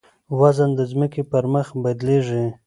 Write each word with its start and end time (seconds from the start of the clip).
وزن 0.39 0.69
د 0.75 0.79
ځمکې 0.91 1.21
پر 1.31 1.43
مخ 1.53 1.67
بدلېږي. 1.83 2.45